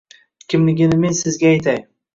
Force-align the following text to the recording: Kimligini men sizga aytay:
Kimligini 0.53 0.99
men 1.05 1.17
sizga 1.21 1.55
aytay: 1.55 1.85